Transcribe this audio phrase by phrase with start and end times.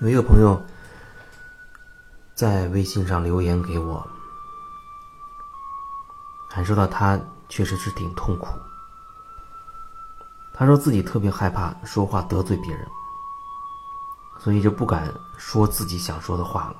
[0.00, 0.58] 有一个朋友
[2.34, 4.02] 在微信上留言给我，
[6.48, 8.58] 感受到他确实是挺痛苦。
[10.54, 12.88] 他说自己特别害怕说话得罪别人，
[14.38, 16.76] 所以就不敢说自己想说的话了。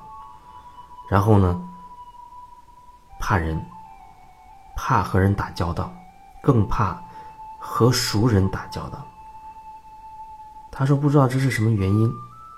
[1.07, 1.61] 然后呢，
[3.19, 3.63] 怕人，
[4.75, 5.93] 怕和人打交道，
[6.41, 6.99] 更怕
[7.59, 9.05] 和熟人打交道。
[10.71, 12.11] 他说不知道这是什么原因。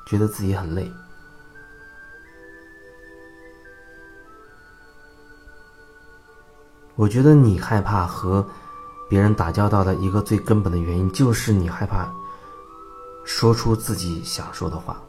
[0.05, 0.91] 觉得自己很累，
[6.95, 8.45] 我觉得你害怕和
[9.09, 12.11] 别人打交道的一个最根本的原因，就是你害怕
[13.25, 15.01] 说出自己想说的话。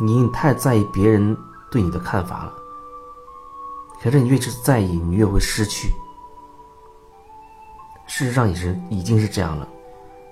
[0.00, 1.36] 你太在意别人
[1.70, 2.54] 对你的看法了，
[4.02, 5.92] 可是你越是在意，你越会失去。
[8.06, 9.68] 事实上也是已经是这样了，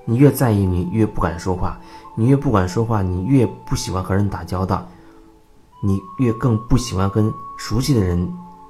[0.08, 1.78] 你越在意，你越不敢说话。
[2.16, 4.88] 你越不敢说话，你越不喜欢和人打交道，
[5.82, 8.26] 你越更不喜欢跟熟悉的人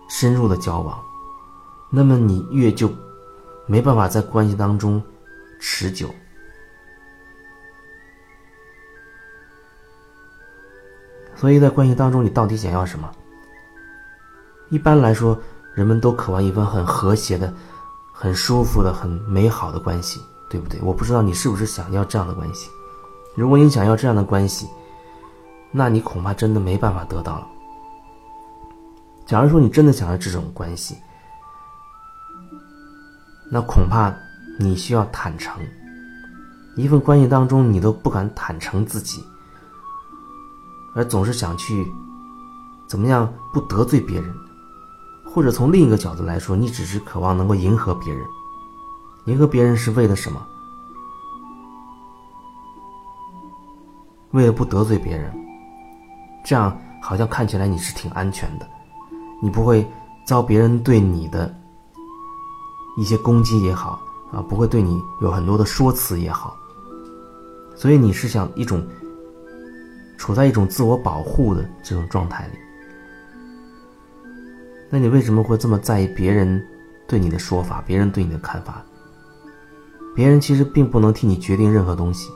[0.08, 1.00] 深入的交往，
[1.90, 2.90] 那么你越就
[3.66, 5.00] 没办法在关系当中
[5.60, 6.10] 持久。
[11.36, 13.08] 所以在关系当中，你到底想要什么？
[14.70, 15.40] 一般来说，
[15.72, 17.54] 人们都渴望一份很和谐的、
[18.12, 20.80] 很舒服的、很美好的关系，对不对？
[20.82, 22.70] 我不知道你是不是想要这样的关系。
[23.34, 24.68] 如果你想要这样的关系，
[25.70, 27.46] 那你恐怕真的没办法得到了。
[29.26, 30.96] 假如说你真的想要这种关系，
[33.50, 34.12] 那恐怕
[34.58, 35.62] 你需要坦诚。
[36.76, 39.22] 一份关系当中，你都不敢坦诚自己，
[40.94, 41.86] 而总是想去
[42.88, 44.34] 怎么样不得罪别人，
[45.24, 48.24] 或者从另一个角度来说，你只是渴望能够迎合别人。
[49.28, 50.40] 迎合别人是为了什么？
[54.30, 55.30] 为了不得罪别人，
[56.42, 58.66] 这样好像看起来你是挺安全的，
[59.42, 59.86] 你不会
[60.24, 61.54] 遭别人对你的
[62.96, 64.00] 一些攻击也好
[64.32, 66.56] 啊，不会对你有很多的说辞也好，
[67.76, 68.82] 所以你是想一种
[70.16, 72.58] 处在一种自我保护的这种状态里。
[74.88, 76.66] 那你为什么会这么在意别人
[77.06, 78.82] 对你的说法，别人对你的看法？
[80.18, 82.28] 别人其实并不能替你决定任何东西。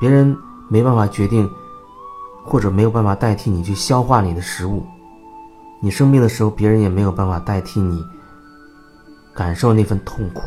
[0.00, 0.34] 别人
[0.66, 1.46] 没办法决定，
[2.42, 4.82] 或者没有办法代替你去消化你的食物。
[5.82, 8.02] 你生病的时候，别人也没有办法代替你
[9.34, 10.40] 感受那份痛苦。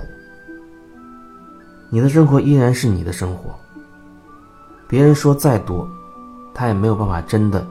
[1.91, 3.53] 你的生活依然是你的生活。
[4.87, 5.87] 别人说再多，
[6.51, 7.63] 他也没有办法真的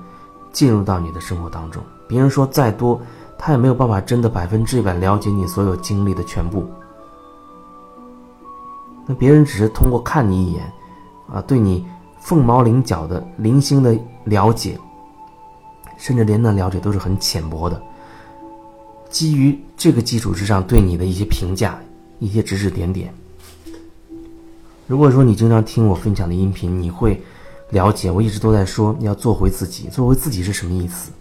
[0.53, 1.83] 进入到你的生活当中。
[2.07, 3.01] 别人说再多，
[3.43, 6.69] 他也没有办法真的百分之一百了解你所有经历的全部。
[9.07, 10.71] 那别人只是通过看你一眼。
[11.33, 11.87] 啊，对你
[12.21, 14.77] 凤毛麟角的零星的了解，
[15.97, 17.81] 甚至连那了解都是很浅薄的。
[19.09, 21.79] 基于这个基础之上，对你的一些评价、
[22.19, 23.15] 一些指指点点。
[24.89, 27.23] 如果说你经常听我分享的音频，你会
[27.71, 29.87] 了解我一直都在说要做回自己。
[29.87, 31.13] 做回自己是什么意思？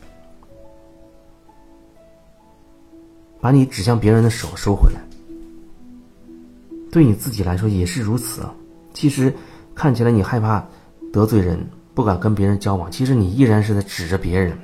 [3.42, 5.02] 把你指向别人的手收回来。
[6.92, 8.42] 对你自己来说也是如此。
[8.94, 9.34] 其实。
[9.76, 10.62] 看起来你害怕
[11.14, 11.58] 得罪人，
[11.94, 12.92] 不敢跟别人交往。
[12.92, 14.60] 其实你依然是在指着别人，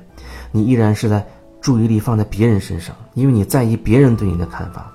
[0.52, 1.26] 你依然是在
[1.58, 4.92] 注意力放在别人身上，因为你在意别人对你的看法。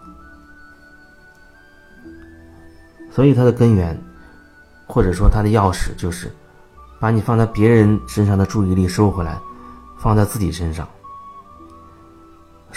[3.10, 4.00] 所以它的根源，
[4.86, 6.32] 或者说它的钥匙，就是
[7.00, 9.40] 把你放在别人身上的注意力收回来，
[9.98, 10.88] 放在自己身上，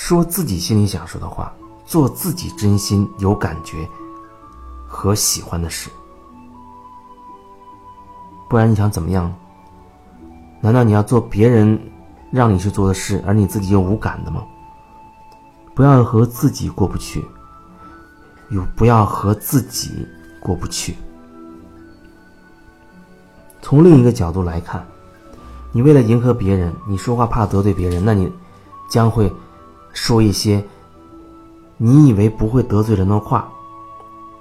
[0.04, 1.50] 说自己心里想说的话，
[1.86, 3.88] 做自己真心有感觉
[4.86, 5.88] 和喜欢的事。
[8.46, 9.34] 不然你想怎么样？
[10.60, 11.80] 难道你要做别人
[12.30, 14.44] 让你去做的事，而你自己又无感的吗？
[15.74, 17.24] 不要和自己过不去，
[18.50, 20.06] 又不要和自己
[20.38, 20.94] 过不去。
[23.62, 24.86] 从另一个角度来看，
[25.72, 28.30] 你为了迎合别人，你说话怕得罪别人，那你
[28.90, 29.32] 将会
[29.94, 30.62] 说一些
[31.78, 33.50] 你以为不会得罪人的话，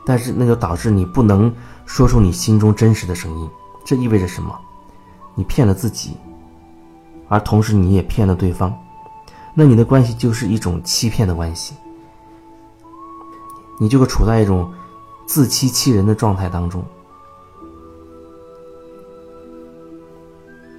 [0.05, 1.53] 但是那就导致你不能
[1.85, 3.49] 说出你心中真实的声音。
[3.85, 4.59] 这意味着什么？
[5.35, 6.17] 你骗了自己，
[7.27, 8.73] 而同时你也骗了对方，
[9.53, 11.73] 那你的关系就是一种欺骗的关系，
[13.79, 14.71] 你就会处在一种
[15.25, 16.83] 自欺欺人的状态当中。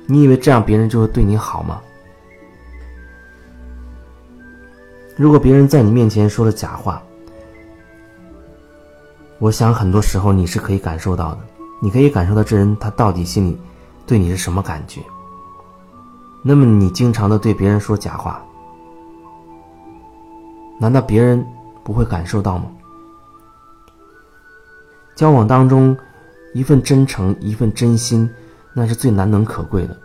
[0.06, 1.80] 你以为这样别人就会对你好吗？
[5.16, 7.02] 如果别人在你面前说了假话，
[9.38, 11.38] 我想很多时候你是可以感受到的。
[11.80, 13.58] 你可以感受到这人他到底心里
[14.06, 15.02] 对你是什么感觉。
[16.42, 18.42] 那么你经常的对别人说假话，
[20.80, 21.44] 难道别人
[21.84, 22.64] 不会感受到吗？
[25.14, 25.96] 交往当中，
[26.54, 28.28] 一份真诚，一份真心，
[28.72, 29.96] 那是最难能可贵的。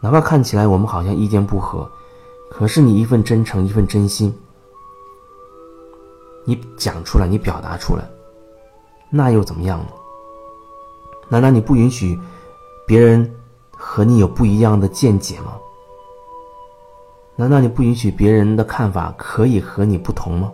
[0.00, 1.90] 哪怕看起来我们好像意见不合，
[2.50, 4.32] 可是你一份真诚，一份真心，
[6.44, 8.04] 你讲出来，你表达出来，
[9.10, 9.86] 那又怎么样呢？
[11.28, 12.18] 难道你不允许
[12.86, 13.34] 别人
[13.70, 15.58] 和你有不一样的见解吗？
[17.34, 20.52] 难道你不允许别人的看法可以和你不同吗？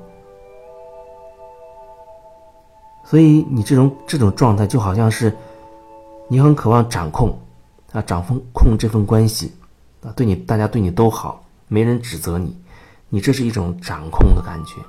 [3.05, 5.37] 所以你这种这种状态就好像是，
[6.29, 7.37] 你很渴望掌控，
[7.93, 9.53] 啊，掌控控这份关系，
[10.03, 12.61] 啊，对你大家对你都好，没人指责你，
[13.09, 14.85] 你这是一种掌控的感觉，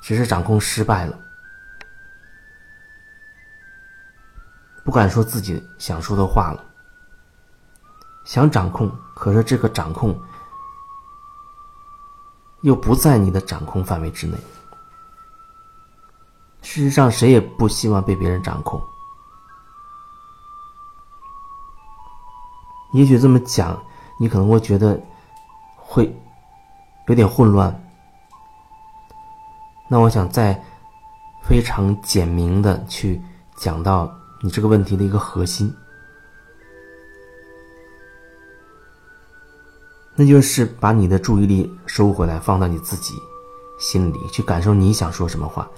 [0.00, 1.18] 只是掌控失败了，
[4.84, 6.64] 不敢说自己想说的话了，
[8.24, 10.16] 想掌控，可是这个掌控
[12.60, 14.38] 又不在你的掌控范围之内。
[16.62, 18.80] 事实上，谁也不希望被别人掌控。
[22.92, 23.82] 也许这么讲，
[24.16, 25.00] 你可能会觉得
[25.92, 26.16] 会
[27.08, 27.84] 有点混乱。
[29.88, 30.62] 那我想再
[31.42, 33.20] 非常简明的去
[33.56, 34.08] 讲到
[34.40, 35.74] 你这个问题的一个核心，
[40.14, 43.14] 那就是把你的注意力收回来，放到你自己
[43.80, 45.68] 心里去感受你想说什么话。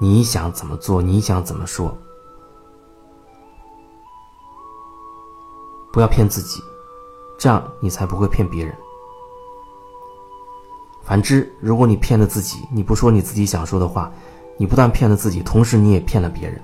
[0.00, 1.02] 你想怎么做？
[1.02, 1.98] 你想怎么说？
[5.92, 6.62] 不要骗自己，
[7.36, 8.76] 这样你才不会骗别人。
[11.04, 14.10] 反之，如果你骗了自己，你不说你自己想说的话，
[14.56, 16.60] 你不但骗了自己，同时你也骗了别人。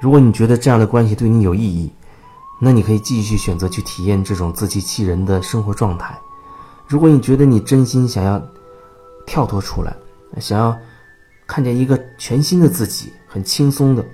[0.00, 1.92] 如果你觉得这样的关系对你有意义，
[2.60, 6.18] 那你可以继续选择去体验这种自欺欺人的生活状态。
[6.86, 8.42] 如果你觉得你真心想要
[9.26, 9.96] 跳脱出来，
[10.40, 10.76] 想要。
[11.46, 14.06] 看见一个全新的自己，很轻松的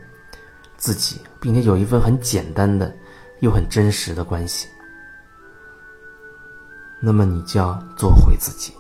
[0.79, 2.91] 自己，并且有一份很简单的
[3.41, 4.69] 又很真实的关系，
[7.01, 8.73] 那么你就要做回自己。